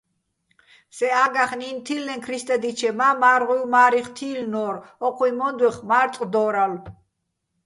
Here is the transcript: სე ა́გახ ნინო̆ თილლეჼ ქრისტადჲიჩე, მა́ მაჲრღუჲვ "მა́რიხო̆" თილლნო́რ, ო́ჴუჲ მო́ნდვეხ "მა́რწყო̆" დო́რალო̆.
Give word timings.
სე 0.95 1.07
ა́გახ 1.23 1.51
ნინო̆ 1.59 1.83
თილლეჼ 1.85 2.15
ქრისტადჲიჩე, 2.25 2.89
მა́ 2.99 3.13
მაჲრღუჲვ 3.21 3.63
"მა́რიხო̆" 3.73 4.13
თილლნო́რ, 4.17 4.75
ო́ჴუჲ 5.07 5.31
მო́ნდვეხ 5.39 5.75
"მა́რწყო̆" 5.89 6.29
დო́რალო̆. 6.33 6.83